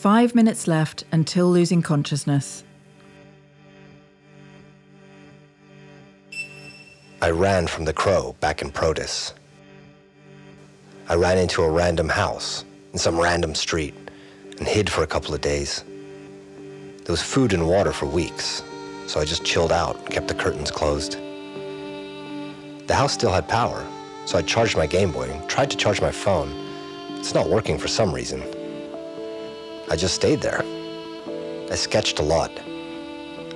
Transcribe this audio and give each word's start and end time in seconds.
five 0.00 0.34
minutes 0.34 0.66
left 0.66 1.04
until 1.12 1.50
losing 1.50 1.82
consciousness. 1.82 2.64
I 7.20 7.28
ran 7.28 7.66
from 7.66 7.84
the 7.84 7.92
crow 7.92 8.34
back 8.40 8.62
in 8.62 8.70
Protus. 8.70 9.34
I 11.10 11.16
ran 11.16 11.36
into 11.36 11.62
a 11.62 11.68
random 11.68 12.08
house 12.08 12.64
in 12.94 12.98
some 12.98 13.20
random 13.20 13.54
street 13.54 13.92
and 14.56 14.66
hid 14.66 14.88
for 14.88 15.02
a 15.02 15.06
couple 15.06 15.34
of 15.34 15.42
days. 15.42 15.84
There 17.04 17.12
was 17.12 17.20
food 17.20 17.52
and 17.52 17.68
water 17.68 17.92
for 17.92 18.06
weeks, 18.06 18.62
so 19.06 19.20
I 19.20 19.26
just 19.26 19.44
chilled 19.44 19.70
out, 19.70 19.96
and 19.96 20.08
kept 20.08 20.28
the 20.28 20.34
curtains 20.34 20.70
closed. 20.70 21.18
The 22.86 22.94
house 22.94 23.12
still 23.12 23.32
had 23.32 23.46
power, 23.48 23.86
so 24.24 24.38
I 24.38 24.42
charged 24.42 24.78
my 24.78 24.86
Game 24.86 25.12
Boy, 25.12 25.28
and 25.28 25.46
tried 25.46 25.70
to 25.72 25.76
charge 25.76 26.00
my 26.00 26.10
phone. 26.10 26.50
It's 27.18 27.34
not 27.34 27.50
working 27.50 27.76
for 27.76 27.88
some 27.88 28.14
reason. 28.14 28.42
I 29.90 29.96
just 29.96 30.14
stayed 30.14 30.40
there. 30.40 30.62
I 31.68 31.74
sketched 31.74 32.20
a 32.20 32.22
lot. 32.22 32.52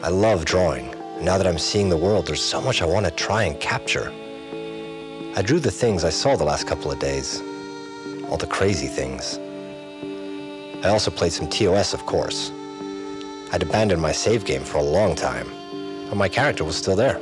I 0.03 0.09
love 0.09 0.45
drawing. 0.45 0.93
Now 1.21 1.39
that 1.39 1.47
I'm 1.47 1.61
seeing 1.61 1.89
the 1.89 1.97
world, 1.97 2.27
there's 2.27 2.43
so 2.43 2.61
much 2.61 2.83
I 2.83 2.87
want 2.87 3.07
to 3.07 3.13
try 3.13 3.45
and 3.45 3.59
capture. 3.61 4.13
I 5.37 5.43
drew 5.43 5.61
the 5.61 5.71
things 5.71 6.03
I 6.03 6.11
saw 6.11 6.35
the 6.35 6.43
last 6.43 6.67
couple 6.67 6.91
of 6.91 6.99
days, 6.99 7.41
all 8.29 8.37
the 8.37 8.49
crazy 8.49 8.89
things. 8.89 9.39
I 10.85 10.89
also 10.89 11.13
played 11.13 11.33
some 11.33 11.49
TOS, 11.49 11.95
of 11.95 12.05
course. 12.05 12.51
I'd 13.53 13.63
abandoned 13.63 14.03
my 14.03 14.11
save 14.11 14.45
game 14.45 14.65
for 14.65 14.79
a 14.79 14.83
long 14.83 15.15
time, 15.15 15.49
but 16.09 16.17
my 16.17 16.29
character 16.29 16.65
was 16.65 16.75
still 16.75 16.97
there. 16.97 17.21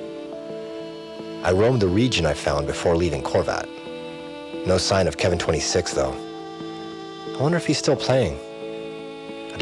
I 1.45 1.53
roamed 1.53 1.83
the 1.83 1.89
region 1.89 2.25
I 2.25 2.33
found 2.33 2.67
before 2.67 2.97
leaving 2.97 3.23
Corvat. 3.23 3.69
No 4.67 4.79
sign 4.79 5.07
of 5.07 5.19
Kevin 5.19 5.39
26, 5.39 5.93
though. 5.93 6.17
I 7.37 7.43
wonder 7.43 7.59
if 7.59 7.67
he's 7.67 7.77
still 7.77 7.97
playing. 7.97 8.39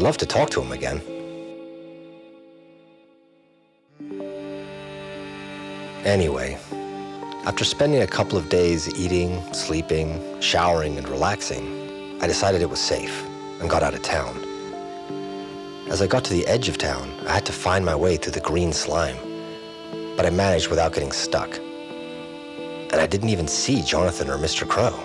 I'd 0.01 0.05
love 0.05 0.17
to 0.17 0.25
talk 0.25 0.49
to 0.49 0.61
him 0.63 0.71
again. 0.71 0.99
Anyway, 6.03 6.57
after 7.45 7.63
spending 7.63 8.01
a 8.01 8.07
couple 8.07 8.35
of 8.35 8.49
days 8.49 8.89
eating, 8.99 9.39
sleeping, 9.53 10.41
showering, 10.41 10.97
and 10.97 11.07
relaxing, 11.07 12.19
I 12.19 12.25
decided 12.25 12.63
it 12.63 12.69
was 12.71 12.79
safe 12.79 13.23
and 13.59 13.69
got 13.69 13.83
out 13.83 13.93
of 13.93 14.01
town. 14.01 14.43
As 15.87 16.01
I 16.01 16.07
got 16.07 16.23
to 16.23 16.33
the 16.33 16.47
edge 16.47 16.67
of 16.67 16.79
town, 16.79 17.13
I 17.27 17.33
had 17.33 17.45
to 17.45 17.53
find 17.53 17.85
my 17.85 17.95
way 17.95 18.17
through 18.17 18.33
the 18.33 18.39
green 18.39 18.73
slime, 18.73 19.17
but 20.17 20.25
I 20.25 20.31
managed 20.31 20.69
without 20.69 20.95
getting 20.95 21.11
stuck. 21.11 21.55
And 21.59 22.95
I 22.95 23.05
didn't 23.05 23.29
even 23.29 23.47
see 23.47 23.83
Jonathan 23.83 24.31
or 24.31 24.39
Mr. 24.39 24.67
Crow. 24.67 24.97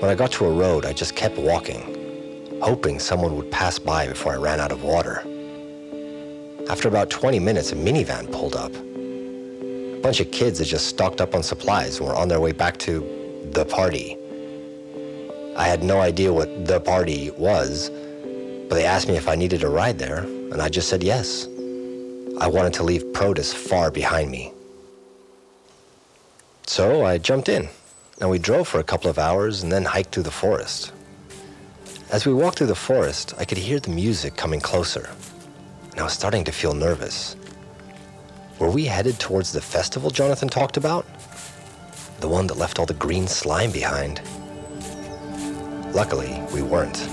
When 0.00 0.10
I 0.10 0.14
got 0.14 0.32
to 0.32 0.46
a 0.46 0.50
road, 0.50 0.86
I 0.86 0.94
just 0.94 1.14
kept 1.16 1.36
walking, 1.36 1.99
hoping 2.60 2.98
someone 2.98 3.36
would 3.36 3.50
pass 3.50 3.78
by 3.78 4.06
before 4.06 4.32
I 4.32 4.36
ran 4.36 4.60
out 4.60 4.72
of 4.72 4.82
water. 4.82 5.22
After 6.68 6.88
about 6.88 7.10
20 7.10 7.38
minutes, 7.38 7.72
a 7.72 7.76
minivan 7.76 8.30
pulled 8.30 8.54
up. 8.54 8.72
A 8.74 10.00
bunch 10.02 10.20
of 10.20 10.30
kids 10.30 10.58
had 10.58 10.68
just 10.68 10.86
stocked 10.86 11.20
up 11.20 11.34
on 11.34 11.42
supplies 11.42 11.98
and 11.98 12.06
were 12.06 12.14
on 12.14 12.28
their 12.28 12.40
way 12.40 12.52
back 12.52 12.78
to 12.78 13.00
the 13.52 13.64
party. 13.64 14.16
I 15.56 15.66
had 15.66 15.82
no 15.82 16.00
idea 16.00 16.32
what 16.32 16.66
the 16.66 16.80
party 16.80 17.30
was, 17.32 17.90
but 18.68 18.76
they 18.76 18.84
asked 18.84 19.08
me 19.08 19.16
if 19.16 19.28
I 19.28 19.34
needed 19.34 19.64
a 19.64 19.68
ride 19.68 19.98
there, 19.98 20.18
and 20.18 20.62
I 20.62 20.68
just 20.68 20.88
said 20.88 21.02
yes. 21.02 21.46
I 22.40 22.46
wanted 22.46 22.72
to 22.74 22.82
leave 22.82 23.02
Protus 23.12 23.52
far 23.52 23.90
behind 23.90 24.30
me. 24.30 24.52
So 26.66 27.04
I 27.04 27.18
jumped 27.18 27.48
in, 27.48 27.68
and 28.20 28.30
we 28.30 28.38
drove 28.38 28.68
for 28.68 28.78
a 28.78 28.84
couple 28.84 29.10
of 29.10 29.18
hours 29.18 29.62
and 29.62 29.72
then 29.72 29.84
hiked 29.84 30.14
through 30.14 30.22
the 30.22 30.30
forest. 30.30 30.92
As 32.10 32.26
we 32.26 32.34
walked 32.34 32.58
through 32.58 32.66
the 32.66 32.74
forest, 32.74 33.34
I 33.38 33.44
could 33.44 33.56
hear 33.56 33.78
the 33.78 33.90
music 33.90 34.34
coming 34.34 34.60
closer, 34.60 35.08
and 35.92 36.00
I 36.00 36.02
was 36.02 36.12
starting 36.12 36.42
to 36.42 36.50
feel 36.50 36.74
nervous. 36.74 37.36
Were 38.58 38.68
we 38.68 38.86
headed 38.86 39.20
towards 39.20 39.52
the 39.52 39.60
festival 39.60 40.10
Jonathan 40.10 40.48
talked 40.48 40.76
about? 40.76 41.06
The 42.18 42.26
one 42.26 42.48
that 42.48 42.56
left 42.56 42.80
all 42.80 42.86
the 42.86 42.94
green 42.94 43.28
slime 43.28 43.70
behind. 43.70 44.20
Luckily, 45.94 46.42
we 46.52 46.62
weren't. 46.62 47.08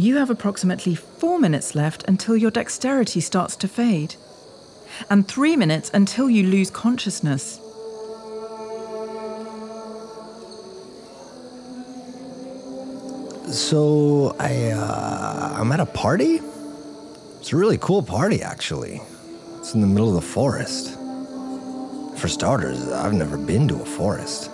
You 0.00 0.16
have 0.16 0.30
approximately 0.30 0.94
four 0.94 1.38
minutes 1.38 1.74
left 1.74 2.04
until 2.08 2.34
your 2.34 2.50
dexterity 2.50 3.20
starts 3.20 3.54
to 3.56 3.68
fade, 3.68 4.14
and 5.10 5.28
three 5.28 5.56
minutes 5.56 5.90
until 5.92 6.30
you 6.30 6.46
lose 6.46 6.70
consciousness. 6.70 7.60
So 13.54 14.34
I 14.38 14.70
uh, 14.70 15.56
I'm 15.60 15.70
at 15.70 15.80
a 15.80 15.86
party. 15.86 16.40
It's 17.40 17.52
a 17.52 17.56
really 17.56 17.76
cool 17.76 18.02
party, 18.02 18.40
actually. 18.40 19.02
It's 19.58 19.74
in 19.74 19.82
the 19.82 19.86
middle 19.86 20.08
of 20.08 20.14
the 20.14 20.26
forest. 20.26 20.96
For 22.16 22.28
starters, 22.28 22.88
I've 22.88 23.12
never 23.12 23.36
been 23.36 23.68
to 23.68 23.74
a 23.74 23.84
forest. 23.84 24.50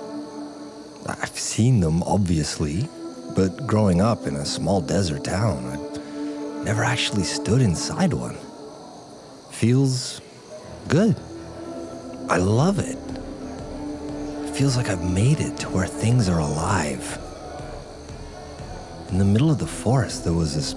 I've 1.07 1.39
seen 1.39 1.79
them, 1.79 2.03
obviously, 2.03 2.89
but 3.37 3.67
growing 3.67 4.01
up 4.01 4.27
in 4.27 4.35
a 4.37 4.47
small 4.47 4.81
desert 4.81 5.23
town, 5.23 5.67
I 5.67 6.65
never 6.65 6.83
actually 6.83 7.23
stood 7.23 7.61
inside 7.61 8.15
one. 8.15 8.35
Feels 9.51 10.23
good. 10.89 11.15
I 12.31 12.39
love 12.39 12.79
it. 12.79 12.97
Feels 14.57 14.79
like 14.79 14.89
I've 14.89 15.05
made 15.05 15.41
it 15.41 15.59
to 15.59 15.69
where 15.69 15.87
things 15.87 16.31
are 16.31 16.41
alive. 16.41 17.19
In 19.11 19.19
the 19.19 19.25
middle 19.25 19.51
of 19.51 19.59
the 19.59 19.67
forest, 19.67 20.25
there 20.25 20.33
was 20.33 20.55
this 20.55 20.75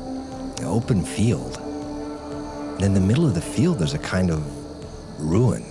open 0.61 1.06
field. 1.06 1.57
And 2.75 2.83
in 2.83 2.94
the 2.94 3.00
middle 3.00 3.25
of 3.25 3.35
the 3.35 3.41
field, 3.41 3.79
there's 3.79 3.94
a 3.94 4.00
kind 4.00 4.29
of 4.29 4.44
ruin. 5.17 5.63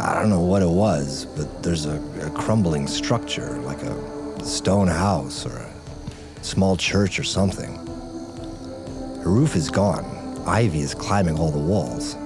I 0.00 0.14
don't 0.14 0.28
know 0.28 0.40
what 0.40 0.62
it 0.62 0.68
was, 0.68 1.26
but 1.36 1.62
there's 1.62 1.86
a, 1.86 2.02
a 2.20 2.30
crumbling 2.30 2.88
structure, 2.88 3.58
like 3.60 3.82
a 3.84 4.21
stone 4.42 4.88
house 4.88 5.46
or 5.46 5.56
a 5.56 6.44
small 6.44 6.76
church 6.76 7.18
or 7.18 7.24
something. 7.24 7.72
The 9.22 9.28
roof 9.28 9.54
is 9.54 9.70
gone. 9.70 10.04
Ivy 10.46 10.80
is 10.80 10.94
climbing 10.94 11.38
all 11.38 11.50
the 11.50 11.58
walls. 11.58 12.16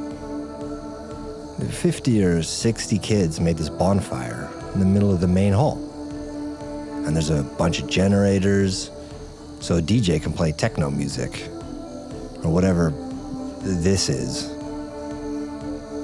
50 1.71 2.25
or 2.25 2.43
60 2.43 2.99
kids 2.99 3.41
made 3.41 3.57
this 3.57 3.69
bonfire 3.69 4.51
in 4.75 4.81
the 4.81 4.87
middle 4.87 5.13
of 5.13 5.21
the 5.21 5.27
main 5.27 5.53
hall. 5.53 5.79
And 7.07 7.15
there's 7.15 7.31
a 7.31 7.43
bunch 7.43 7.81
of 7.81 7.89
generators, 7.89 8.91
so 9.61 9.77
a 9.77 9.83
DJ 9.83 10.23
can 10.23 10.33
play 10.33 10.53
techno 10.53 10.91
music, 10.91 11.49
or 12.45 12.51
whatever 12.53 12.91
this 13.61 14.09
is. 14.09 14.49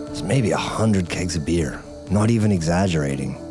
There's 0.06 0.22
maybe 0.22 0.52
a 0.52 0.56
hundred 0.56 1.08
kegs 1.08 1.36
of 1.36 1.44
beer, 1.44 1.82
not 2.10 2.30
even 2.30 2.52
exaggerating. 2.52 3.41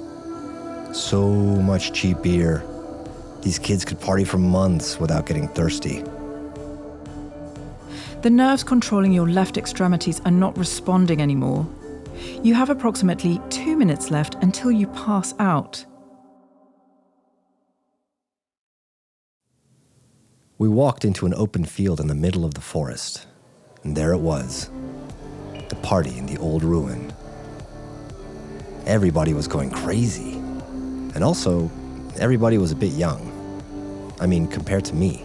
So 0.93 1.27
much 1.29 1.93
cheap 1.93 2.21
beer. 2.21 2.63
These 3.41 3.59
kids 3.59 3.85
could 3.85 3.99
party 3.99 4.23
for 4.23 4.37
months 4.37 4.99
without 4.99 5.25
getting 5.25 5.47
thirsty. 5.47 6.03
The 8.21 8.29
nerves 8.29 8.63
controlling 8.63 9.13
your 9.13 9.27
left 9.27 9.57
extremities 9.57 10.21
are 10.25 10.31
not 10.31 10.57
responding 10.57 11.21
anymore. 11.21 11.67
You 12.43 12.53
have 12.53 12.69
approximately 12.69 13.41
two 13.49 13.75
minutes 13.75 14.11
left 14.11 14.35
until 14.41 14.71
you 14.71 14.87
pass 14.87 15.33
out. 15.39 15.85
We 20.59 20.69
walked 20.69 21.05
into 21.05 21.25
an 21.25 21.33
open 21.33 21.65
field 21.65 21.99
in 21.99 22.07
the 22.07 22.13
middle 22.13 22.45
of 22.45 22.53
the 22.53 22.61
forest, 22.61 23.25
and 23.83 23.97
there 23.97 24.13
it 24.13 24.19
was 24.19 24.69
the 25.69 25.75
party 25.77 26.17
in 26.17 26.25
the 26.25 26.37
old 26.37 26.63
ruin. 26.63 27.11
Everybody 28.85 29.33
was 29.33 29.47
going 29.47 29.71
crazy, 29.71 30.40
and 31.13 31.23
also, 31.23 31.69
everybody 32.17 32.57
was 32.57 32.71
a 32.71 32.75
bit 32.75 32.93
young. 32.93 33.31
I 34.19 34.27
mean, 34.27 34.47
compared 34.47 34.85
to 34.85 34.95
me. 34.95 35.23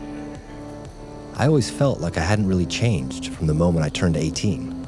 I 1.37 1.47
always 1.47 1.71
felt 1.71 2.01
like 2.01 2.17
I 2.17 2.23
hadn't 2.23 2.49
really 2.49 2.67
changed 2.67 3.29
from 3.35 3.47
the 3.47 3.55
moment 3.55 3.85
I 3.85 3.91
turned 3.91 4.17
18. 4.17 4.87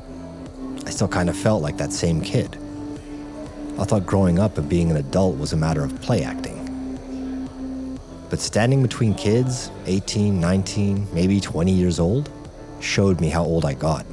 I 0.86 0.90
still 0.90 1.08
kind 1.08 1.28
of 1.28 1.36
felt 1.36 1.62
like 1.62 1.76
that 1.76 1.92
same 1.92 2.22
kid. 2.22 2.56
I 3.78 3.84
thought 3.84 4.06
growing 4.06 4.38
up 4.38 4.56
and 4.56 4.68
being 4.68 4.90
an 4.90 4.96
adult 4.96 5.38
was 5.38 5.52
a 5.52 5.56
matter 5.56 5.84
of 5.84 6.00
play 6.00 6.24
acting. 6.24 6.56
But 8.30 8.40
standing 8.40 8.82
between 8.82 9.14
kids, 9.14 9.70
18, 9.86 10.40
19, 10.40 11.06
maybe 11.12 11.40
20 11.40 11.70
years 11.70 12.00
old, 12.00 12.30
showed 12.80 13.20
me 13.20 13.28
how 13.28 13.44
old 13.44 13.64
I 13.64 13.74
got. 13.74 14.06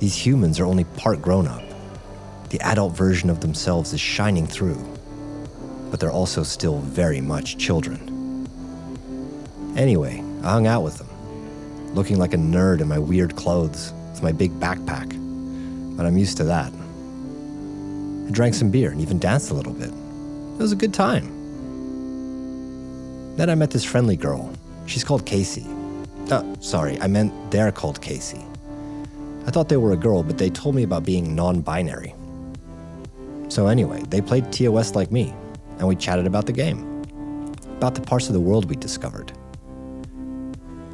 These 0.00 0.16
humans 0.16 0.60
are 0.60 0.66
only 0.66 0.84
part 0.84 1.22
grown 1.22 1.46
up. 1.46 1.62
The 2.50 2.60
adult 2.60 2.96
version 2.96 3.30
of 3.30 3.40
themselves 3.40 3.92
is 3.92 4.00
shining 4.00 4.46
through, 4.46 4.78
but 5.90 6.00
they're 6.00 6.10
also 6.10 6.42
still 6.42 6.78
very 6.80 7.20
much 7.20 7.58
children. 7.58 8.46
Anyway, 9.76 10.22
I 10.42 10.50
hung 10.50 10.66
out 10.66 10.82
with 10.82 10.98
them, 10.98 11.08
looking 11.94 12.18
like 12.18 12.34
a 12.34 12.36
nerd 12.36 12.80
in 12.80 12.88
my 12.88 12.98
weird 12.98 13.36
clothes 13.36 13.92
with 14.12 14.22
my 14.22 14.32
big 14.32 14.50
backpack, 14.58 15.08
but 15.96 16.06
I'm 16.06 16.18
used 16.18 16.36
to 16.38 16.44
that. 16.44 16.72
I 18.28 18.30
drank 18.30 18.54
some 18.54 18.70
beer 18.70 18.90
and 18.90 19.00
even 19.00 19.18
danced 19.18 19.50
a 19.50 19.54
little 19.54 19.72
bit. 19.72 19.90
It 19.90 20.62
was 20.62 20.72
a 20.72 20.76
good 20.76 20.92
time. 20.92 21.36
Then 23.36 23.48
I 23.48 23.54
met 23.54 23.70
this 23.70 23.84
friendly 23.84 24.16
girl. 24.16 24.52
She's 24.86 25.04
called 25.04 25.24
Casey. 25.24 25.66
Oh, 26.30 26.56
sorry, 26.60 27.00
I 27.00 27.06
meant 27.06 27.32
they're 27.50 27.70
called 27.70 28.02
Casey. 28.02 28.44
I 29.46 29.50
thought 29.50 29.68
they 29.68 29.76
were 29.76 29.92
a 29.92 29.96
girl, 29.96 30.22
but 30.22 30.36
they 30.36 30.50
told 30.50 30.74
me 30.74 30.82
about 30.82 31.04
being 31.04 31.34
non 31.34 31.60
binary. 31.60 32.14
So, 33.48 33.66
anyway, 33.66 34.02
they 34.08 34.20
played 34.20 34.52
TOS 34.52 34.94
like 34.94 35.10
me, 35.10 35.32
and 35.78 35.88
we 35.88 35.96
chatted 35.96 36.26
about 36.26 36.46
the 36.46 36.52
game, 36.52 37.02
about 37.76 37.94
the 37.94 38.00
parts 38.00 38.28
of 38.28 38.34
the 38.34 38.40
world 38.40 38.68
we 38.68 38.76
discovered 38.76 39.32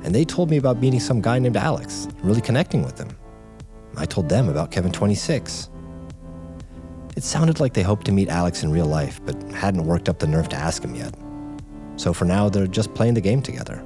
and 0.04 0.14
they 0.14 0.24
told 0.24 0.50
me 0.50 0.58
about 0.58 0.80
meeting 0.80 1.00
some 1.00 1.22
guy 1.22 1.38
named 1.38 1.56
Alex, 1.56 2.06
really 2.22 2.42
connecting 2.42 2.82
with 2.82 2.98
him. 2.98 3.08
I 3.96 4.04
told 4.04 4.28
them 4.28 4.50
about 4.50 4.70
Kevin 4.70 4.92
26. 4.92 5.70
It 7.16 7.22
sounded 7.22 7.58
like 7.58 7.72
they 7.72 7.82
hoped 7.82 8.04
to 8.06 8.12
meet 8.12 8.28
Alex 8.28 8.62
in 8.62 8.70
real 8.70 8.86
life, 8.86 9.18
but 9.24 9.40
hadn't 9.52 9.84
worked 9.84 10.10
up 10.10 10.18
the 10.18 10.26
nerve 10.26 10.48
to 10.50 10.56
ask 10.56 10.84
him 10.84 10.94
yet. 10.94 11.14
So 11.96 12.12
for 12.12 12.26
now, 12.26 12.50
they're 12.50 12.66
just 12.66 12.92
playing 12.92 13.14
the 13.14 13.22
game 13.22 13.40
together. 13.40 13.82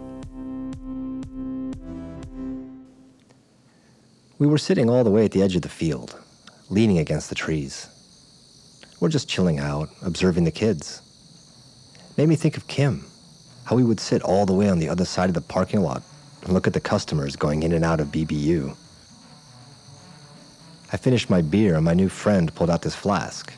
We 4.38 4.46
were 4.48 4.58
sitting 4.58 4.90
all 4.90 5.04
the 5.04 5.10
way 5.10 5.24
at 5.24 5.30
the 5.30 5.42
edge 5.42 5.54
of 5.54 5.62
the 5.62 5.68
field, 5.68 6.20
leaning 6.68 6.98
against 6.98 7.28
the 7.28 7.34
trees. 7.36 7.88
We're 9.00 9.08
just 9.08 9.28
chilling 9.28 9.60
out, 9.60 9.90
observing 10.02 10.42
the 10.42 10.50
kids. 10.50 11.02
Made 12.16 12.28
me 12.28 12.34
think 12.34 12.56
of 12.56 12.66
Kim, 12.66 13.06
how 13.64 13.76
we 13.76 13.84
would 13.84 14.00
sit 14.00 14.22
all 14.22 14.44
the 14.44 14.52
way 14.52 14.68
on 14.68 14.80
the 14.80 14.88
other 14.88 15.04
side 15.04 15.28
of 15.30 15.34
the 15.34 15.40
parking 15.40 15.82
lot 15.82 16.02
and 16.42 16.52
look 16.52 16.66
at 16.66 16.72
the 16.72 16.80
customers 16.80 17.36
going 17.36 17.62
in 17.62 17.72
and 17.72 17.84
out 17.84 18.00
of 18.00 18.08
BBU. 18.08 18.76
I 20.92 20.96
finished 20.96 21.30
my 21.30 21.42
beer 21.42 21.76
and 21.76 21.84
my 21.84 21.94
new 21.94 22.08
friend 22.08 22.52
pulled 22.56 22.70
out 22.70 22.82
this 22.82 22.96
flask. 22.96 23.52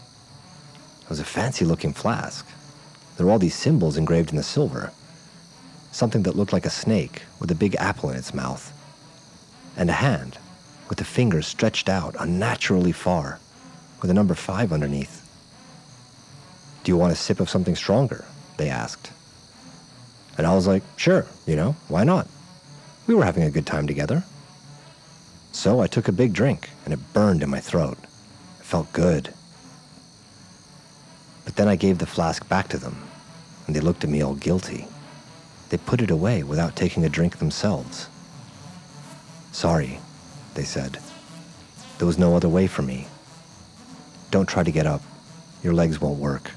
It 1.03 1.09
was 1.09 1.21
a 1.21 1.25
fancy 1.25 1.65
looking 1.65 1.95
flask. 1.95 2.47
There 3.17 3.25
were 3.25 3.33
all 3.33 3.39
these 3.39 3.55
symbols 3.55 3.97
engraved 3.97 4.31
in 4.31 4.37
the 4.37 4.43
silver. 4.43 4.93
Something 5.91 6.23
that 6.25 6.37
looked 6.37 6.53
like 6.53 6.67
a 6.67 6.71
snake 6.71 7.23
with 7.39 7.51
a 7.51 7.55
big 7.55 7.77
apple 7.77 8.11
in 8.11 8.17
its 8.17 8.35
mouth. 8.35 8.73
And 9.75 9.89
a 9.89 9.95
hand 9.95 10.37
with 10.91 10.99
the 10.99 11.05
fingers 11.05 11.47
stretched 11.47 11.89
out 11.89 12.15
unnaturally 12.19 12.93
far 12.93 13.41
with 14.03 14.11
a 14.11 14.15
number 14.15 14.35
five 14.35 14.73
underneath. 14.73 15.20
Do 16.83 16.93
you 16.93 16.97
want 16.97 17.13
a 17.13 17.17
sip 17.17 17.41
of 17.41 17.51
something 17.51 17.77
stronger? 17.77 18.25
They 18.57 18.69
asked. 18.69 19.11
And 20.39 20.47
I 20.47 20.55
was 20.55 20.67
like, 20.67 20.83
sure, 20.97 21.27
you 21.47 21.57
know, 21.57 21.77
why 21.89 22.05
not? 22.05 22.27
We 23.07 23.15
were 23.15 23.25
having 23.25 23.43
a 23.43 23.51
good 23.51 23.67
time 23.67 23.87
together. 23.87 24.25
So 25.53 25.81
I 25.81 25.87
took 25.87 26.09
a 26.09 26.13
big 26.13 26.33
drink, 26.33 26.71
and 26.85 26.95
it 26.95 27.13
burned 27.13 27.43
in 27.43 27.51
my 27.51 27.61
throat. 27.61 27.99
It 28.59 28.65
felt 28.65 28.93
good. 28.93 29.35
But 31.45 31.57
then 31.57 31.69
I 31.69 31.77
gave 31.77 31.99
the 31.99 32.07
flask 32.07 32.49
back 32.49 32.69
to 32.69 32.79
them, 32.79 33.03
and 33.67 33.75
they 33.75 33.81
looked 33.81 34.05
at 34.05 34.11
me 34.11 34.23
all 34.23 34.35
guilty. 34.35 34.87
They 35.69 35.77
put 35.77 36.01
it 36.01 36.11
away 36.11 36.43
without 36.43 36.77
taking 36.77 37.05
a 37.05 37.09
drink 37.09 37.39
themselves. 37.39 38.09
Sorry, 39.53 39.99
they 40.55 40.65
said. 40.65 40.99
There 41.99 42.07
was 42.07 42.19
no 42.19 42.37
other 42.37 42.49
way 42.49 42.67
for 42.67 42.83
me. 42.83 43.07
Don't 44.31 44.49
try 44.49 44.63
to 44.63 44.71
get 44.71 44.87
up. 44.87 45.03
Your 45.63 45.75
legs 45.75 46.01
won't 46.01 46.19
work. 46.19 46.53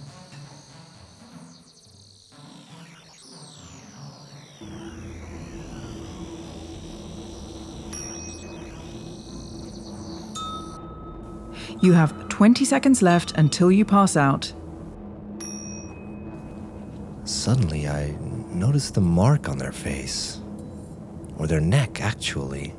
You 11.84 11.92
have 11.92 12.30
20 12.30 12.64
seconds 12.64 13.02
left 13.02 13.34
until 13.38 13.70
you 13.70 13.84
pass 13.84 14.16
out. 14.16 14.54
Suddenly, 17.26 17.90
I 17.90 18.16
noticed 18.48 18.94
the 18.94 19.02
mark 19.02 19.50
on 19.50 19.58
their 19.58 19.74
face, 19.74 20.40
or 21.36 21.46
their 21.46 21.60
neck, 21.60 22.00
actually. 22.00 22.74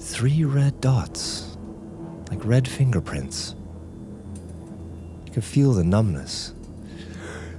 Three 0.00 0.42
red 0.42 0.80
dots, 0.80 1.56
like 2.30 2.44
red 2.44 2.66
fingerprints. 2.66 3.54
I 5.24 5.30
could 5.30 5.44
feel 5.44 5.72
the 5.72 5.84
numbness, 5.84 6.54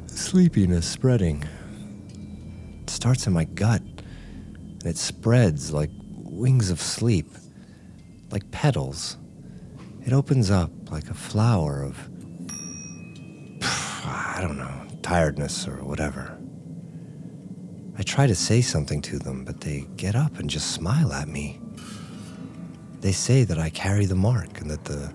sleepiness 0.08 0.86
spreading. 0.86 1.46
It 2.82 2.90
starts 2.90 3.26
in 3.26 3.32
my 3.32 3.46
gut, 3.46 3.82
and 3.82 4.86
it 4.86 4.98
spreads 4.98 5.72
like 5.72 5.92
wings 6.26 6.72
of 6.72 6.82
sleep, 6.82 7.30
like 8.32 8.52
petals 8.52 9.16
it 10.06 10.14
opens 10.14 10.52
up 10.52 10.72
like 10.92 11.10
a 11.10 11.14
flower 11.14 11.82
of, 11.82 11.98
I 14.06 14.40
don't 14.42 14.58
know, 14.58 14.88
tiredness 15.02 15.68
or 15.68 15.84
whatever. 15.84 16.38
I 17.98 18.04
try 18.04 18.28
to 18.28 18.36
say 18.36 18.62
something 18.62 19.02
to 19.04 19.20
them, 19.20 19.46
but 19.46 19.62
they 19.62 19.88
get 19.98 20.16
up 20.16 20.40
and 20.40 20.50
just 20.50 20.72
smile 20.72 21.14
at 21.14 21.28
me. 21.28 21.60
They 23.02 23.12
say 23.12 23.44
that 23.44 23.60
I 23.60 23.70
carry 23.70 24.06
the 24.06 24.16
mark 24.16 24.62
and 24.62 24.70
that 24.70 24.86
the 24.86 25.14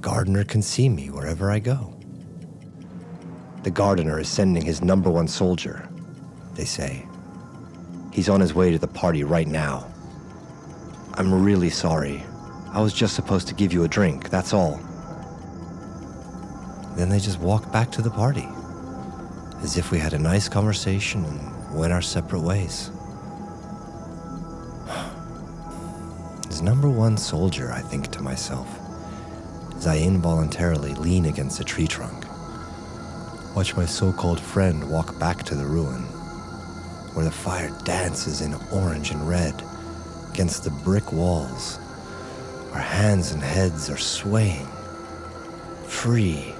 gardener 0.00 0.44
can 0.44 0.62
see 0.62 0.88
me 0.88 1.10
wherever 1.10 1.50
I 1.50 1.58
go. 1.58 1.94
The 3.62 3.70
gardener 3.70 4.20
is 4.20 4.28
sending 4.28 4.64
his 4.64 4.82
number 4.82 5.10
one 5.10 5.26
soldier, 5.26 5.88
they 6.54 6.64
say. 6.64 7.06
He's 8.12 8.28
on 8.28 8.40
his 8.40 8.54
way 8.54 8.70
to 8.70 8.78
the 8.78 8.88
party 8.88 9.24
right 9.24 9.48
now. 9.48 9.86
I'm 11.14 11.44
really 11.44 11.70
sorry. 11.70 12.22
I 12.72 12.80
was 12.80 12.92
just 12.92 13.14
supposed 13.14 13.48
to 13.48 13.54
give 13.54 13.72
you 13.72 13.84
a 13.84 13.88
drink, 13.88 14.28
that's 14.30 14.52
all. 14.52 14.80
Then 16.96 17.08
they 17.08 17.18
just 17.18 17.40
walked 17.40 17.72
back 17.72 17.90
to 17.92 18.02
the 18.02 18.10
party, 18.10 18.48
as 19.62 19.78
if 19.78 19.90
we 19.90 19.98
had 19.98 20.12
a 20.12 20.18
nice 20.18 20.48
conversation 20.48 21.24
and 21.24 21.74
went 21.74 21.92
our 21.92 22.02
separate 22.02 22.42
ways. 22.42 22.90
As 26.48 26.60
number 26.60 26.90
one 26.90 27.16
soldier, 27.16 27.72
I 27.72 27.80
think 27.80 28.10
to 28.12 28.22
myself, 28.22 28.68
as 29.76 29.86
I 29.86 29.98
involuntarily 29.98 30.94
lean 30.94 31.26
against 31.26 31.60
a 31.60 31.64
tree 31.64 31.86
trunk. 31.86 32.24
Watch 33.54 33.76
my 33.76 33.86
so 33.86 34.12
called 34.12 34.40
friend 34.40 34.90
walk 34.90 35.18
back 35.20 35.44
to 35.44 35.54
the 35.54 35.64
ruin, 35.64 36.02
where 37.14 37.24
the 37.24 37.30
fire 37.30 37.70
dances 37.84 38.40
in 38.40 38.54
orange 38.72 39.12
and 39.12 39.28
red 39.28 39.54
against 40.32 40.64
the 40.64 40.70
brick 40.70 41.12
walls, 41.12 41.78
where 42.78 42.86
hands 42.86 43.32
and 43.32 43.42
heads 43.42 43.90
are 43.90 43.98
swaying, 43.98 44.68
free. 45.82 46.54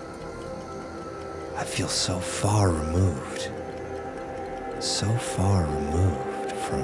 I 1.54 1.62
feel 1.62 1.87
so 1.87 2.18
far 2.18 2.70
removed, 2.70 3.52
so 4.80 5.06
far 5.16 5.62
removed 5.64 6.50
from. 6.50 6.82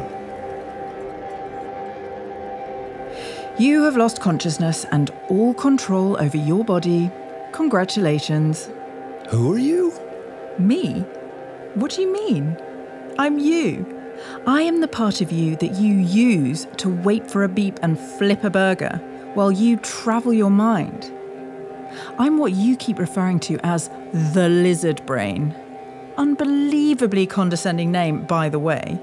You 3.59 3.83
have 3.83 3.97
lost 3.97 4.21
consciousness 4.21 4.87
and 4.93 5.11
all 5.29 5.53
control 5.53 6.17
over 6.21 6.37
your 6.37 6.65
body. 6.65 7.11
Congratulations. 7.51 8.69
Who 9.31 9.53
are 9.55 9.59
you? 9.59 9.93
Me? 10.59 11.01
What 11.75 11.91
do 11.91 12.03
you 12.03 12.13
mean? 12.13 12.57
I'm 13.19 13.41
you. 13.41 13.85
I 14.47 14.63
am 14.63 14.81
the 14.81 14.87
part 14.87 15.21
of 15.21 15.33
you 15.33 15.57
that 15.57 15.75
you 15.75 15.93
use 15.95 16.69
to 16.77 16.89
wait 16.89 17.29
for 17.29 17.43
a 17.43 17.49
beep 17.49 17.81
and 17.83 17.99
flip 17.99 18.45
a 18.45 18.51
burger 18.51 19.01
while 19.35 19.53
you 19.53 19.77
travel 19.77 20.33
your 20.33 20.51
mind. 20.51 21.13
I'm 22.19 22.39
what 22.39 22.53
you 22.53 22.77
keep 22.77 22.99
referring 22.99 23.41
to 23.41 23.59
as 23.65 23.91
the 24.13 24.49
lizard 24.49 25.05
brain. 25.07 25.55
Unbelievably 26.17 27.27
condescending 27.27 27.91
name, 27.93 28.25
by 28.25 28.49
the 28.49 28.59
way. 28.59 29.01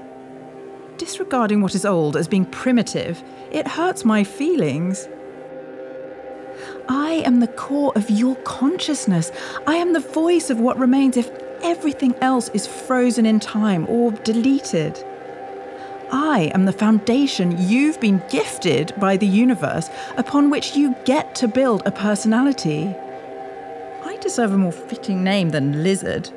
Disregarding 0.98 1.60
what 1.60 1.74
is 1.74 1.84
old 1.84 2.16
as 2.16 2.28
being 2.28 2.46
primitive, 2.46 3.22
it 3.50 3.66
hurts 3.66 4.04
my 4.04 4.24
feelings. 4.24 5.08
I 6.88 7.22
am 7.24 7.40
the 7.40 7.48
core 7.48 7.92
of 7.96 8.10
your 8.10 8.36
consciousness. 8.36 9.30
I 9.66 9.76
am 9.76 9.92
the 9.92 10.00
voice 10.00 10.50
of 10.50 10.60
what 10.60 10.78
remains 10.78 11.16
if 11.16 11.30
everything 11.62 12.14
else 12.16 12.48
is 12.50 12.66
frozen 12.66 13.26
in 13.26 13.40
time 13.40 13.86
or 13.88 14.12
deleted. 14.12 15.02
I 16.12 16.50
am 16.54 16.66
the 16.66 16.72
foundation 16.74 17.56
you've 17.58 17.98
been 17.98 18.22
gifted 18.28 18.92
by 19.00 19.16
the 19.16 19.26
universe 19.26 19.88
upon 20.18 20.50
which 20.50 20.76
you 20.76 20.94
get 21.06 21.34
to 21.36 21.48
build 21.48 21.82
a 21.86 21.90
personality. 21.90 22.94
I 24.04 24.18
deserve 24.20 24.52
a 24.52 24.58
more 24.58 24.72
fitting 24.72 25.24
name 25.24 25.48
than 25.48 25.82
lizard. 25.82 26.28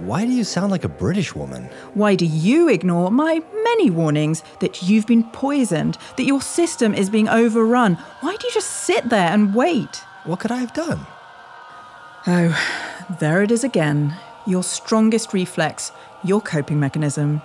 Why 0.00 0.24
do 0.24 0.32
you 0.32 0.42
sound 0.42 0.72
like 0.72 0.82
a 0.82 0.88
British 0.88 1.36
woman? 1.36 1.68
Why 1.94 2.16
do 2.16 2.26
you 2.26 2.68
ignore 2.68 3.12
my 3.12 3.40
many 3.62 3.90
warnings 3.90 4.42
that 4.58 4.82
you've 4.82 5.06
been 5.06 5.30
poisoned, 5.30 5.98
that 6.16 6.24
your 6.24 6.42
system 6.42 6.92
is 6.92 7.08
being 7.08 7.28
overrun? 7.28 7.94
Why 8.22 8.34
do 8.34 8.46
you 8.48 8.52
just 8.52 8.70
sit 8.70 9.08
there 9.08 9.28
and 9.28 9.54
wait? 9.54 10.02
What 10.24 10.40
could 10.40 10.50
I 10.50 10.58
have 10.58 10.72
done? 10.72 11.06
Oh, 12.26 12.60
there 13.20 13.40
it 13.42 13.52
is 13.52 13.62
again. 13.62 14.16
Your 14.48 14.64
strongest 14.64 15.32
reflex, 15.32 15.92
your 16.24 16.40
coping 16.40 16.80
mechanism. 16.80 17.42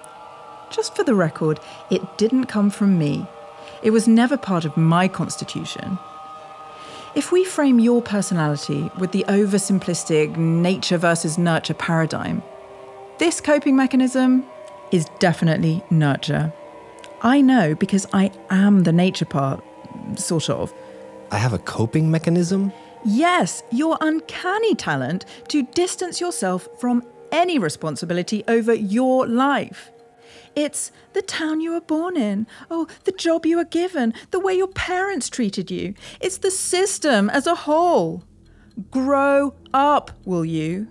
Just 0.69 0.95
for 0.95 1.03
the 1.03 1.15
record, 1.15 1.59
it 1.89 2.17
didn't 2.17 2.45
come 2.45 2.69
from 2.69 2.97
me. 2.97 3.25
It 3.81 3.91
was 3.91 4.07
never 4.07 4.37
part 4.37 4.65
of 4.65 4.75
my 4.77 5.07
constitution. 5.07 5.99
If 7.15 7.31
we 7.31 7.43
frame 7.43 7.79
your 7.79 8.01
personality 8.01 8.91
with 8.99 9.11
the 9.11 9.25
oversimplistic 9.27 10.35
nature 10.37 10.97
versus 10.97 11.37
nurture 11.37 11.73
paradigm, 11.73 12.43
this 13.17 13.41
coping 13.41 13.75
mechanism 13.75 14.45
is 14.91 15.05
definitely 15.19 15.83
nurture. 15.89 16.53
I 17.21 17.41
know 17.41 17.73
because 17.73 18.05
I 18.13 18.31
am 18.49 18.83
the 18.83 18.91
nature 18.91 19.25
part, 19.25 19.63
sort 20.15 20.49
of. 20.49 20.73
I 21.31 21.37
have 21.37 21.53
a 21.53 21.59
coping 21.59 22.11
mechanism? 22.11 22.71
Yes, 23.03 23.63
your 23.71 23.97
uncanny 24.01 24.75
talent 24.75 25.25
to 25.47 25.63
distance 25.63 26.21
yourself 26.21 26.67
from 26.77 27.03
any 27.31 27.57
responsibility 27.57 28.43
over 28.47 28.73
your 28.73 29.27
life. 29.27 29.91
It's 30.57 30.91
the 31.13 31.21
town 31.21 31.61
you 31.61 31.73
were 31.73 31.81
born 31.81 32.17
in, 32.17 32.47
oh, 32.71 32.87
the 33.03 33.11
job 33.11 33.45
you 33.45 33.57
were 33.57 33.63
given, 33.63 34.15
the 34.31 34.39
way 34.39 34.55
your 34.55 34.69
parents 34.69 35.29
treated 35.29 35.69
you. 35.69 35.93
It's 36.19 36.39
the 36.39 36.49
system 36.49 37.29
as 37.29 37.45
a 37.45 37.53
whole. 37.53 38.23
Grow 38.89 39.53
up, 39.71 40.09
will 40.25 40.43
you? 40.43 40.87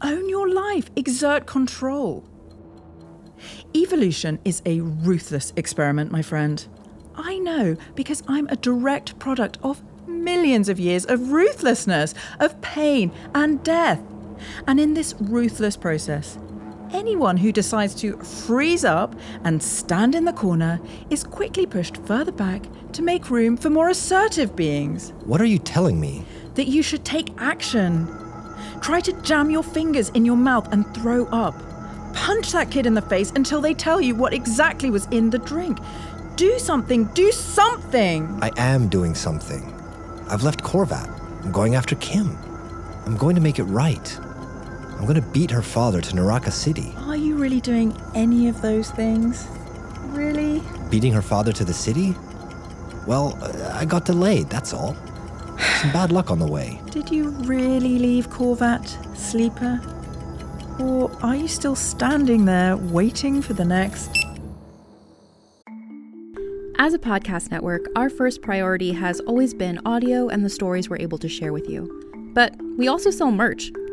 Own 0.00 0.30
your 0.30 0.48
life, 0.48 0.88
exert 0.96 1.44
control. 1.44 2.26
Evolution 3.76 4.38
is 4.46 4.62
a 4.64 4.80
ruthless 4.80 5.52
experiment, 5.56 6.10
my 6.10 6.22
friend. 6.22 6.66
I 7.14 7.38
know 7.38 7.76
because 7.94 8.22
I'm 8.28 8.46
a 8.46 8.56
direct 8.56 9.18
product 9.18 9.58
of 9.62 9.82
millions 10.08 10.70
of 10.70 10.80
years 10.80 11.04
of 11.04 11.32
ruthlessness, 11.32 12.14
of 12.40 12.58
pain 12.62 13.12
and 13.34 13.62
death. 13.62 14.00
And 14.66 14.80
in 14.80 14.94
this 14.94 15.14
ruthless 15.20 15.76
process, 15.76 16.38
anyone 16.92 17.36
who 17.36 17.52
decides 17.52 17.94
to 17.96 18.16
freeze 18.18 18.84
up 18.84 19.14
and 19.44 19.62
stand 19.62 20.14
in 20.14 20.24
the 20.24 20.32
corner 20.32 20.80
is 21.10 21.24
quickly 21.24 21.66
pushed 21.66 21.96
further 21.98 22.32
back 22.32 22.62
to 22.92 23.02
make 23.02 23.30
room 23.30 23.56
for 23.56 23.70
more 23.70 23.88
assertive 23.88 24.54
beings. 24.54 25.12
What 25.24 25.40
are 25.40 25.46
you 25.46 25.58
telling 25.58 26.00
me? 26.00 26.24
That 26.54 26.66
you 26.66 26.82
should 26.82 27.04
take 27.04 27.30
action. 27.38 28.06
Try 28.80 29.00
to 29.00 29.12
jam 29.22 29.50
your 29.50 29.62
fingers 29.62 30.10
in 30.10 30.24
your 30.24 30.36
mouth 30.36 30.72
and 30.72 30.92
throw 30.94 31.26
up. 31.26 31.54
Punch 32.14 32.52
that 32.52 32.70
kid 32.70 32.86
in 32.86 32.94
the 32.94 33.02
face 33.02 33.32
until 33.34 33.60
they 33.60 33.74
tell 33.74 34.00
you 34.00 34.14
what 34.14 34.34
exactly 34.34 34.90
was 34.90 35.06
in 35.10 35.30
the 35.30 35.38
drink. 35.38 35.78
Do 36.36 36.58
something, 36.58 37.04
do 37.14 37.32
something! 37.32 38.38
I 38.42 38.50
am 38.56 38.88
doing 38.88 39.14
something. 39.14 39.72
I've 40.28 40.42
left 40.42 40.62
Corvat. 40.62 41.08
I'm 41.44 41.52
going 41.52 41.74
after 41.74 41.94
Kim. 41.96 42.36
I'm 43.06 43.16
going 43.16 43.34
to 43.34 43.40
make 43.40 43.58
it 43.58 43.64
right. 43.64 44.18
I'm 45.02 45.08
going 45.08 45.20
to 45.20 45.28
beat 45.30 45.50
her 45.50 45.62
father 45.62 46.00
to 46.00 46.14
Naraka 46.14 46.52
City. 46.52 46.94
Are 46.96 47.16
you 47.16 47.34
really 47.34 47.60
doing 47.60 47.92
any 48.14 48.46
of 48.46 48.62
those 48.62 48.92
things? 48.92 49.48
Really? 50.10 50.62
Beating 50.90 51.12
her 51.12 51.20
father 51.20 51.52
to 51.54 51.64
the 51.64 51.74
city? 51.74 52.14
Well, 53.08 53.36
uh, 53.42 53.72
I 53.74 53.84
got 53.84 54.04
delayed, 54.04 54.48
that's 54.48 54.72
all. 54.72 54.94
Some 55.80 55.90
bad 55.90 56.12
luck 56.12 56.30
on 56.30 56.38
the 56.38 56.46
way. 56.46 56.80
Did 56.92 57.10
you 57.10 57.30
really 57.30 57.98
leave 57.98 58.30
Corvat, 58.30 58.86
sleeper? 59.16 59.80
Or 60.78 61.10
are 61.20 61.34
you 61.34 61.48
still 61.48 61.74
standing 61.74 62.44
there 62.44 62.76
waiting 62.76 63.42
for 63.42 63.54
the 63.54 63.64
next? 63.64 64.16
As 66.78 66.94
a 66.94 66.98
podcast 67.00 67.50
network, 67.50 67.86
our 67.96 68.08
first 68.08 68.40
priority 68.40 68.92
has 68.92 69.18
always 69.22 69.52
been 69.52 69.80
audio 69.84 70.28
and 70.28 70.44
the 70.44 70.48
stories 70.48 70.88
we're 70.88 70.98
able 70.98 71.18
to 71.18 71.28
share 71.28 71.52
with 71.52 71.68
you. 71.68 71.98
But 72.34 72.54
we 72.78 72.86
also 72.86 73.10
sell 73.10 73.32
merch, 73.32 73.72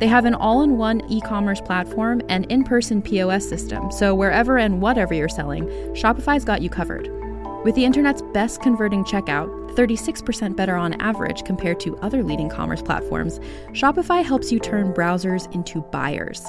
They 0.00 0.06
have 0.06 0.24
an 0.24 0.34
all 0.34 0.62
in 0.62 0.78
one 0.78 1.02
e 1.10 1.20
commerce 1.20 1.60
platform 1.60 2.22
and 2.30 2.46
in 2.46 2.64
person 2.64 3.02
POS 3.02 3.46
system, 3.46 3.92
so 3.92 4.14
wherever 4.14 4.56
and 4.56 4.80
whatever 4.80 5.12
you're 5.12 5.28
selling, 5.28 5.66
Shopify's 5.92 6.42
got 6.42 6.62
you 6.62 6.70
covered. 6.70 7.08
With 7.66 7.74
the 7.74 7.84
internet's 7.84 8.22
best 8.32 8.62
converting 8.62 9.04
checkout, 9.04 9.74
36% 9.74 10.56
better 10.56 10.74
on 10.74 10.94
average 11.02 11.44
compared 11.44 11.80
to 11.80 11.98
other 11.98 12.22
leading 12.22 12.48
commerce 12.48 12.80
platforms, 12.80 13.40
Shopify 13.72 14.24
helps 14.24 14.50
you 14.50 14.58
turn 14.58 14.94
browsers 14.94 15.52
into 15.54 15.82
buyers. 15.82 16.46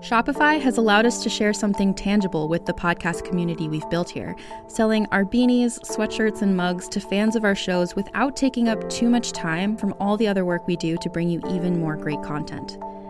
Shopify 0.00 0.60
has 0.60 0.76
allowed 0.76 1.06
us 1.06 1.22
to 1.22 1.30
share 1.30 1.52
something 1.52 1.94
tangible 1.94 2.48
with 2.48 2.66
the 2.66 2.72
podcast 2.72 3.24
community 3.24 3.68
we've 3.68 3.88
built 3.90 4.10
here, 4.10 4.34
selling 4.66 5.06
our 5.12 5.24
beanies, 5.24 5.78
sweatshirts, 5.80 6.42
and 6.42 6.56
mugs 6.56 6.88
to 6.88 7.00
fans 7.00 7.36
of 7.36 7.44
our 7.44 7.54
shows 7.54 7.94
without 7.94 8.36
taking 8.36 8.68
up 8.68 8.88
too 8.90 9.08
much 9.08 9.30
time 9.32 9.76
from 9.76 9.94
all 10.00 10.16
the 10.16 10.28
other 10.28 10.44
work 10.44 10.66
we 10.66 10.76
do 10.76 10.96
to 10.98 11.10
bring 11.10 11.28
you 11.28 11.40
even 11.48 11.80
more 11.80 11.96
great 11.96 12.22
content. 12.22 12.78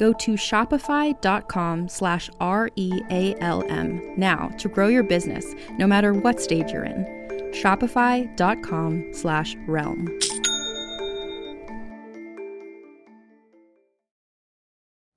Go 0.00 0.14
to 0.14 0.32
shopify.com 0.32 1.90
slash 1.90 2.30
R-E-A-L-M 2.40 4.14
now 4.16 4.48
to 4.56 4.66
grow 4.66 4.88
your 4.88 5.02
business, 5.02 5.44
no 5.72 5.86
matter 5.86 6.14
what 6.14 6.40
stage 6.40 6.72
you're 6.72 6.84
in. 6.84 7.04
Shopify.com 7.52 9.10
slash 9.12 9.56
realm. 9.68 10.08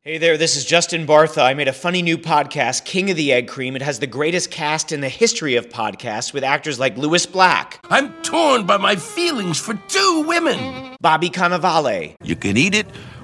Hey 0.01 0.17
there, 0.17 0.37
this 0.37 0.57
is 0.57 0.65
Justin 0.65 1.07
Bartha. 1.07 1.41
I 1.43 1.53
made 1.53 1.69
a 1.69 1.73
funny 1.73 2.01
new 2.01 2.17
podcast, 2.17 2.83
King 2.83 3.09
of 3.09 3.15
the 3.15 3.31
Egg 3.31 3.47
Cream. 3.47 3.77
It 3.77 3.81
has 3.81 3.99
the 3.99 4.07
greatest 4.07 4.51
cast 4.51 4.91
in 4.91 4.99
the 4.99 5.07
history 5.07 5.55
of 5.55 5.69
podcasts 5.69 6.33
with 6.33 6.43
actors 6.43 6.77
like 6.77 6.97
Lewis 6.97 7.25
Black. 7.25 7.79
I'm 7.89 8.11
torn 8.21 8.65
by 8.65 8.75
my 8.75 8.97
feelings 8.97 9.57
for 9.57 9.75
two 9.87 10.25
women. 10.27 10.97
Bobby 10.99 11.29
Cannavale. 11.29 12.15
You 12.21 12.35
can 12.35 12.57
eat 12.57 12.75
it 12.75 12.87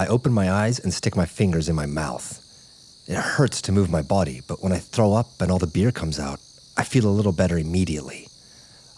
I 0.00 0.06
open 0.06 0.32
my 0.32 0.50
eyes 0.50 0.78
and 0.78 0.94
stick 0.94 1.14
my 1.14 1.26
fingers 1.26 1.68
in 1.68 1.76
my 1.76 1.84
mouth. 1.84 2.40
It 3.06 3.16
hurts 3.16 3.60
to 3.60 3.70
move 3.70 3.90
my 3.90 4.00
body, 4.00 4.40
but 4.48 4.62
when 4.62 4.72
I 4.72 4.78
throw 4.78 5.12
up 5.12 5.42
and 5.42 5.52
all 5.52 5.58
the 5.58 5.66
beer 5.66 5.92
comes 5.92 6.18
out, 6.18 6.40
I 6.74 6.84
feel 6.84 7.04
a 7.04 7.12
little 7.12 7.32
better 7.32 7.58
immediately. 7.58 8.28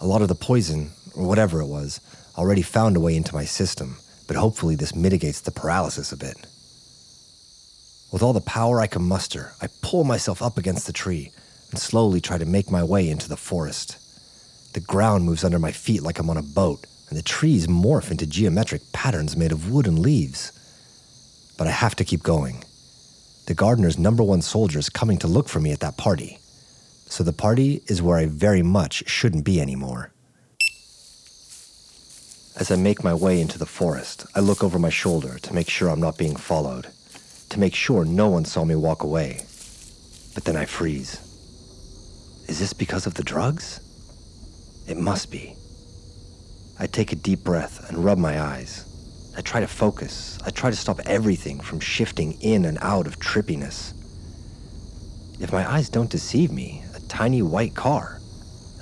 A 0.00 0.06
lot 0.06 0.22
of 0.22 0.28
the 0.28 0.36
poison, 0.36 0.92
or 1.16 1.26
whatever 1.26 1.60
it 1.60 1.66
was, 1.66 1.98
already 2.38 2.62
found 2.62 2.96
a 2.96 3.00
way 3.00 3.16
into 3.16 3.34
my 3.34 3.44
system, 3.44 3.96
but 4.28 4.36
hopefully 4.36 4.76
this 4.76 4.94
mitigates 4.94 5.40
the 5.40 5.50
paralysis 5.50 6.12
a 6.12 6.16
bit. 6.16 6.36
With 8.12 8.22
all 8.22 8.32
the 8.32 8.40
power 8.40 8.80
I 8.80 8.86
can 8.86 9.02
muster, 9.02 9.54
I 9.60 9.66
pull 9.82 10.04
myself 10.04 10.40
up 10.40 10.56
against 10.56 10.86
the 10.86 10.92
tree 10.92 11.32
and 11.72 11.80
slowly 11.80 12.20
try 12.20 12.38
to 12.38 12.46
make 12.46 12.70
my 12.70 12.84
way 12.84 13.10
into 13.10 13.28
the 13.28 13.36
forest. 13.36 13.98
The 14.74 14.78
ground 14.78 15.24
moves 15.24 15.42
under 15.42 15.58
my 15.58 15.72
feet 15.72 16.04
like 16.04 16.20
I'm 16.20 16.30
on 16.30 16.36
a 16.36 16.42
boat, 16.42 16.86
and 17.08 17.18
the 17.18 17.24
trees 17.24 17.66
morph 17.66 18.12
into 18.12 18.24
geometric 18.24 18.82
patterns 18.92 19.36
made 19.36 19.50
of 19.50 19.68
wood 19.68 19.88
and 19.88 19.98
leaves. 19.98 20.52
But 21.56 21.66
I 21.66 21.70
have 21.70 21.94
to 21.96 22.04
keep 22.04 22.22
going. 22.22 22.64
The 23.46 23.54
gardener's 23.54 23.98
number 23.98 24.22
one 24.22 24.42
soldier 24.42 24.78
is 24.78 24.88
coming 24.88 25.18
to 25.18 25.26
look 25.26 25.48
for 25.48 25.60
me 25.60 25.72
at 25.72 25.80
that 25.80 25.96
party. 25.96 26.38
So 27.06 27.22
the 27.22 27.32
party 27.32 27.82
is 27.88 28.00
where 28.00 28.16
I 28.16 28.26
very 28.26 28.62
much 28.62 29.08
shouldn't 29.08 29.44
be 29.44 29.60
anymore. 29.60 30.12
As 32.56 32.70
I 32.70 32.76
make 32.76 33.02
my 33.02 33.14
way 33.14 33.40
into 33.40 33.58
the 33.58 33.66
forest, 33.66 34.26
I 34.34 34.40
look 34.40 34.62
over 34.62 34.78
my 34.78 34.90
shoulder 34.90 35.38
to 35.38 35.54
make 35.54 35.68
sure 35.68 35.88
I'm 35.88 36.00
not 36.00 36.18
being 36.18 36.36
followed, 36.36 36.86
to 37.48 37.58
make 37.58 37.74
sure 37.74 38.04
no 38.04 38.28
one 38.28 38.44
saw 38.44 38.64
me 38.64 38.76
walk 38.76 39.02
away. 39.02 39.40
But 40.34 40.44
then 40.44 40.56
I 40.56 40.64
freeze. 40.64 41.20
Is 42.48 42.58
this 42.58 42.72
because 42.72 43.06
of 43.06 43.14
the 43.14 43.22
drugs? 43.22 43.80
It 44.86 44.96
must 44.96 45.30
be. 45.30 45.56
I 46.78 46.86
take 46.86 47.12
a 47.12 47.16
deep 47.16 47.44
breath 47.44 47.88
and 47.88 48.04
rub 48.04 48.18
my 48.18 48.40
eyes. 48.40 48.84
I 49.34 49.40
try 49.40 49.60
to 49.60 49.66
focus. 49.66 50.38
I 50.44 50.50
try 50.50 50.70
to 50.70 50.76
stop 50.76 51.00
everything 51.06 51.58
from 51.58 51.80
shifting 51.80 52.38
in 52.42 52.66
and 52.66 52.76
out 52.82 53.06
of 53.06 53.18
trippiness. 53.18 53.94
If 55.40 55.52
my 55.52 55.68
eyes 55.68 55.88
don't 55.88 56.10
deceive 56.10 56.52
me, 56.52 56.84
a 56.94 57.00
tiny 57.08 57.40
white 57.40 57.74
car, 57.74 58.20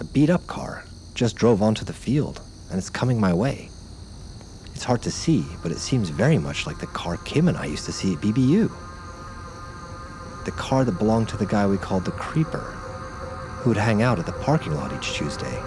a 0.01 0.05
beat 0.05 0.29
up 0.29 0.47
car, 0.49 0.85
just 1.15 1.37
drove 1.37 1.63
onto 1.63 1.85
the 1.85 1.93
field 1.93 2.41
and 2.69 2.79
it's 2.79 2.91
coming 2.91 3.21
my 3.21 3.33
way. 3.33 3.71
It's 4.75 4.83
hard 4.83 5.03
to 5.03 5.11
see, 5.11 5.45
but 5.63 5.71
it 5.71 5.79
seems 5.79 6.09
very 6.09 6.39
much 6.39 6.67
like 6.67 6.79
the 6.79 6.87
car 6.89 7.17
Kim 7.19 7.47
and 7.47 7.57
I 7.57 7.67
used 7.67 7.85
to 7.87 7.93
see 7.93 8.15
at 8.15 8.21
BBU. 8.21 8.71
The 10.45 10.53
car 10.53 10.85
that 10.85 10.99
belonged 10.99 11.29
to 11.29 11.37
the 11.37 11.47
guy 11.47 11.67
we 11.67 11.77
called 11.77 12.05
the 12.05 12.13
Creeper, 12.13 12.75
who 13.61 13.71
would 13.71 13.77
hang 13.77 14.03
out 14.03 14.19
at 14.19 14.27
the 14.27 14.33
parking 14.33 14.75
lot 14.75 14.93
each 14.93 15.13
Tuesday 15.13 15.63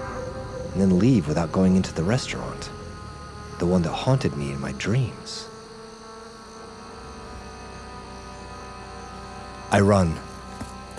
and 0.74 0.82
then 0.82 1.00
leave 1.00 1.28
without 1.28 1.52
going 1.54 1.76
into 1.78 1.93
the 1.93 2.04
restaurant. 2.04 2.69
The 3.63 3.69
one 3.69 3.82
that 3.84 3.93
haunted 3.93 4.36
me 4.36 4.52
in 4.52 4.60
my 4.60 4.73
dreams. 4.73 5.47
I 9.71 9.80
run. 9.80 10.19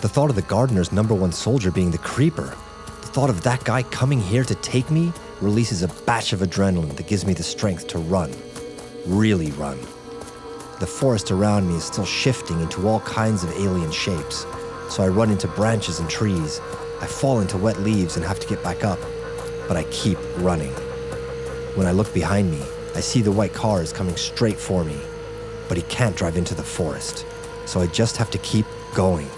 The 0.01 0.09
thought 0.09 0.31
of 0.31 0.37
the 0.37 0.41
gardener's 0.41 0.91
number 0.91 1.13
one 1.13 1.31
soldier 1.31 1.71
being 1.71 1.91
the 1.91 1.99
creeper, 1.99 2.57
the 3.03 3.09
thought 3.09 3.29
of 3.29 3.43
that 3.43 3.65
guy 3.65 3.83
coming 3.83 4.19
here 4.19 4.45
to 4.45 4.55
take 4.55 4.91
me, 4.91 5.13
releases 5.43 5.83
a 5.83 5.89
batch 6.07 6.33
of 6.33 6.41
adrenaline 6.41 6.97
that 6.97 7.07
gives 7.07 7.27
me 7.27 7.35
the 7.35 7.43
strength 7.43 7.87
to 7.89 7.99
run. 7.99 8.33
Really 9.05 9.51
run. 9.51 9.79
The 10.81 10.87
forest 10.87 11.31
around 11.31 11.69
me 11.69 11.75
is 11.75 11.85
still 11.85 12.07
shifting 12.07 12.63
into 12.63 12.89
all 12.89 13.01
kinds 13.01 13.45
of 13.45 13.51
alien 13.59 13.93
shapes, 13.93 14.47
so 14.89 15.03
I 15.03 15.09
run 15.09 15.29
into 15.31 15.49
branches 15.49 15.99
and 15.99 16.09
trees. 16.09 16.63
I 17.03 17.07
fall 17.07 17.41
into 17.41 17.59
wet 17.59 17.81
leaves 17.81 18.17
and 18.17 18.25
have 18.25 18.41
to 18.41 18.49
get 18.49 18.63
back 18.63 18.85
up, 18.85 19.01
but 19.69 19.77
I 19.77 19.85
keep 19.91 20.17
running. 20.39 20.75
When 21.75 21.89
I 21.89 21.93
look 21.93 22.15
behind 22.15 22.53
me, 22.53 22.63
I 22.95 23.01
see 23.01 23.21
the 23.21 23.33
white 23.33 23.53
car 23.53 23.83
is 23.83 23.93
coming 23.93 24.17
straight 24.17 24.59
for 24.59 24.85
me, 24.85 24.97
but 25.69 25.77
he 25.77 25.83
can't 25.85 26.17
drive 26.17 26.37
into 26.37 26.55
the 26.55 26.63
forest, 26.63 27.27
so 27.67 27.81
I 27.81 27.89
just 27.89 28.17
have 28.17 28.31
to 28.31 28.39
keep 28.39 28.65
going. 28.95 29.29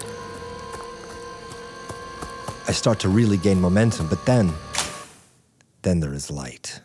I 2.68 2.72
start 2.72 2.98
to 3.00 3.08
really 3.08 3.38
gain 3.38 3.58
momentum, 3.58 4.08
but 4.08 4.26
then, 4.26 4.52
then 5.80 6.00
there 6.00 6.12
is 6.12 6.30
light. 6.30 6.82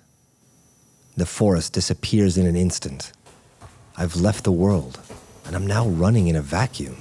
The 1.17 1.25
forest 1.25 1.73
disappears 1.73 2.37
in 2.37 2.45
an 2.45 2.55
instant. 2.55 3.11
I've 3.97 4.15
left 4.15 4.45
the 4.45 4.53
world, 4.53 5.01
and 5.45 5.53
I'm 5.53 5.67
now 5.67 5.87
running 5.89 6.29
in 6.29 6.37
a 6.37 6.41
vacuum, 6.41 6.95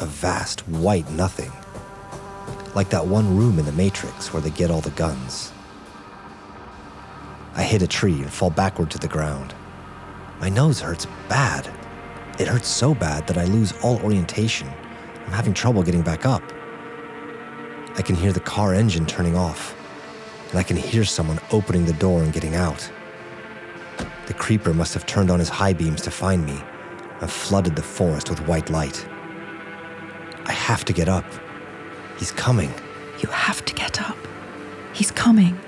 a 0.00 0.06
vast 0.06 0.62
white 0.68 1.08
nothing, 1.12 1.52
like 2.74 2.90
that 2.90 3.06
one 3.06 3.36
room 3.36 3.60
in 3.60 3.66
the 3.66 3.72
Matrix 3.72 4.32
where 4.32 4.42
they 4.42 4.50
get 4.50 4.72
all 4.72 4.80
the 4.80 4.90
guns. 4.90 5.52
I 7.58 7.64
hit 7.64 7.82
a 7.82 7.88
tree 7.88 8.22
and 8.22 8.32
fall 8.32 8.50
backward 8.50 8.88
to 8.92 8.98
the 8.98 9.08
ground. 9.08 9.52
My 10.40 10.48
nose 10.48 10.80
hurts 10.80 11.08
bad. 11.28 11.68
It 12.38 12.46
hurts 12.46 12.68
so 12.68 12.94
bad 12.94 13.26
that 13.26 13.36
I 13.36 13.46
lose 13.46 13.72
all 13.82 14.00
orientation. 14.02 14.70
I'm 15.26 15.32
having 15.32 15.54
trouble 15.54 15.82
getting 15.82 16.02
back 16.02 16.24
up. 16.24 16.42
I 17.96 18.02
can 18.02 18.14
hear 18.14 18.32
the 18.32 18.38
car 18.38 18.74
engine 18.74 19.06
turning 19.06 19.34
off, 19.34 19.74
and 20.50 20.58
I 20.60 20.62
can 20.62 20.76
hear 20.76 21.04
someone 21.04 21.40
opening 21.50 21.84
the 21.84 21.94
door 21.94 22.22
and 22.22 22.32
getting 22.32 22.54
out. 22.54 22.88
The 24.26 24.34
creeper 24.34 24.72
must 24.72 24.94
have 24.94 25.04
turned 25.04 25.28
on 25.28 25.40
his 25.40 25.48
high 25.48 25.72
beams 25.72 26.02
to 26.02 26.12
find 26.12 26.46
me 26.46 26.62
and 27.20 27.28
flooded 27.28 27.74
the 27.74 27.82
forest 27.82 28.30
with 28.30 28.38
white 28.46 28.70
light. 28.70 29.04
I 30.44 30.52
have 30.52 30.84
to 30.84 30.92
get 30.92 31.08
up. 31.08 31.24
He's 32.20 32.30
coming. 32.30 32.72
You 33.20 33.28
have 33.30 33.64
to 33.64 33.74
get 33.74 34.00
up. 34.00 34.16
He's 34.92 35.10
coming. 35.10 35.58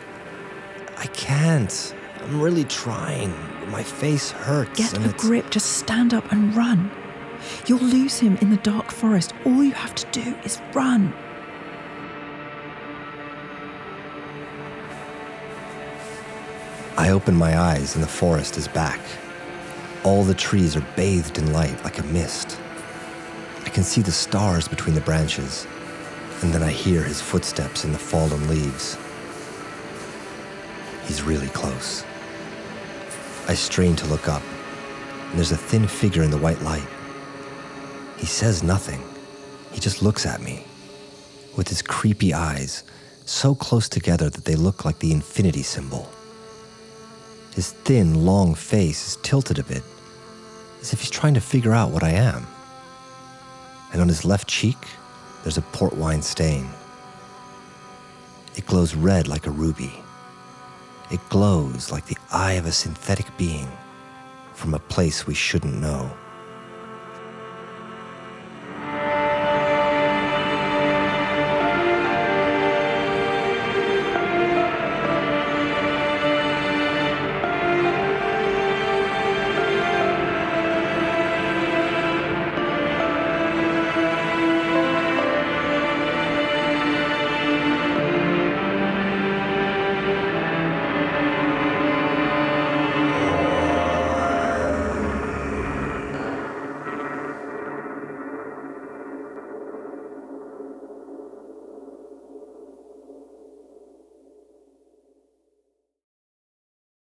I 1.01 1.07
can't. 1.07 1.95
I'm 2.21 2.41
really 2.41 2.65
trying. 2.65 3.35
My 3.71 3.83
face 3.83 4.31
hurts. 4.31 4.79
Get 4.79 4.93
and 4.93 5.07
a 5.07 5.09
it's... 5.09 5.25
grip, 5.25 5.51
just 5.51 5.79
stand 5.79 6.13
up 6.13 6.31
and 6.31 6.55
run. 6.55 6.91
You'll 7.67 7.81
lose 7.81 8.19
him 8.19 8.37
in 8.43 8.51
the 8.51 8.59
dark 8.59 8.91
forest. 8.91 9.33
All 9.47 9.65
you 9.65 9.73
have 9.73 9.95
to 9.95 10.07
do 10.13 10.37
is 10.45 10.61
run. 10.75 11.15
I 16.99 17.09
open 17.09 17.35
my 17.35 17.59
eyes 17.59 17.95
and 17.95 18.05
the 18.05 18.09
forest 18.09 18.59
is 18.59 18.69
back. 18.69 19.01
All 20.05 20.23
the 20.23 20.35
trees 20.35 20.77
are 20.77 20.87
bathed 20.97 21.39
in 21.39 21.51
light 21.55 21.83
like 21.83 21.99
a 21.99 22.03
mist. 22.05 22.61
I 23.65 23.71
can 23.71 23.85
see 23.85 24.03
the 24.03 24.13
stars 24.13 24.69
between 24.69 24.95
the 24.95 25.01
branches, 25.01 25.67
and 26.43 26.53
then 26.53 26.63
I 26.63 26.71
hear 26.71 27.03
his 27.03 27.21
footsteps 27.21 27.85
in 27.85 27.93
the 27.93 27.99
fallen 27.99 28.47
leaves. 28.49 28.99
He's 31.11 31.25
really 31.25 31.49
close. 31.49 32.05
I 33.49 33.55
strain 33.55 33.97
to 33.97 34.07
look 34.07 34.29
up, 34.29 34.45
and 35.29 35.37
there's 35.37 35.51
a 35.51 35.57
thin 35.57 35.89
figure 35.89 36.23
in 36.23 36.31
the 36.31 36.39
white 36.39 36.63
light. 36.63 36.87
He 38.17 38.27
says 38.27 38.63
nothing. 38.63 39.03
He 39.73 39.81
just 39.81 40.03
looks 40.03 40.25
at 40.25 40.41
me 40.41 40.65
with 41.57 41.67
his 41.67 41.83
creepy 41.83 42.33
eyes 42.33 42.85
so 43.25 43.57
close 43.57 43.89
together 43.89 44.31
that 44.31 44.45
they 44.45 44.55
look 44.55 44.85
like 44.85 45.01
the 45.01 45.11
infinity 45.11 45.65
symbol. 45.65 46.09
His 47.57 47.73
thin, 47.73 48.25
long 48.25 48.55
face 48.55 49.09
is 49.09 49.17
tilted 49.25 49.59
a 49.59 49.65
bit, 49.65 49.83
as 50.81 50.93
if 50.93 51.01
he's 51.01 51.11
trying 51.11 51.35
to 51.35 51.41
figure 51.41 51.73
out 51.73 51.91
what 51.91 52.05
I 52.05 52.11
am. 52.11 52.47
And 53.93 54.01
on 54.01 54.07
his 54.07 54.25
left 54.25 54.47
cheek, 54.47 54.79
there's 55.43 55.59
a 55.59 55.63
port 55.73 55.97
wine 55.97 56.23
stain. 56.23 56.69
It 58.55 58.65
glows 58.65 58.95
red 58.95 59.27
like 59.27 59.49
a 59.49 59.51
ruby. 59.51 60.05
It 61.11 61.29
glows 61.29 61.91
like 61.91 62.07
the 62.07 62.19
eye 62.31 62.53
of 62.53 62.67
a 62.67 62.73
synthetic 62.73 63.27
being 63.37 63.69
from 64.55 64.75
a 64.75 64.79
place 64.79 65.27
we 65.27 65.35
shouldn't 65.35 65.81
know. 65.81 66.11